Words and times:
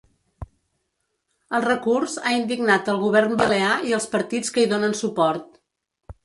El 1.57 1.61
recurs 1.67 2.15
ha 2.21 2.31
indignat 2.37 2.89
el 2.95 2.97
govern 3.03 3.37
balear 3.43 3.77
i 3.91 3.95
els 3.99 4.09
partits 4.15 4.53
que 4.57 4.65
hi 4.65 4.73
donen 4.73 4.99
suport. 5.03 5.47